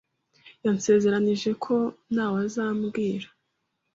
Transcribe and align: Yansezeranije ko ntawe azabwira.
Yansezeranije 0.63 1.49
ko 1.63 1.75
ntawe 2.13 2.37
azabwira. 2.47 3.27